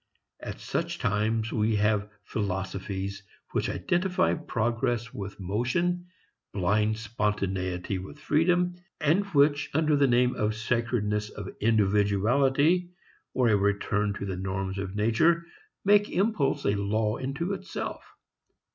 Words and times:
At 0.39 0.59
such 0.59 0.97
times 0.97 1.53
we 1.53 1.75
have 1.75 2.09
philosophies 2.23 3.21
which 3.51 3.69
identify 3.69 4.33
progress 4.33 5.13
with 5.13 5.39
motion, 5.39 6.07
blind 6.53 6.97
spontaneity 6.97 7.99
with 7.99 8.17
freedom, 8.17 8.77
and 8.99 9.23
which 9.25 9.69
under 9.75 9.95
the 9.95 10.07
name 10.07 10.35
of 10.35 10.53
the 10.53 10.55
sacredness 10.55 11.29
of 11.29 11.49
individuality 11.59 12.89
or 13.35 13.49
a 13.49 13.55
return 13.55 14.13
to 14.13 14.25
the 14.25 14.35
norms 14.37 14.79
of 14.79 14.95
nature 14.95 15.45
make 15.85 16.09
impulse 16.09 16.65
a 16.65 16.73
law 16.73 17.19
unto 17.19 17.53
itself. 17.53 18.03